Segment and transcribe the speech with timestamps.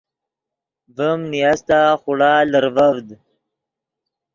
[0.95, 3.07] ڤیم نیاستا خوڑا لرڤڤد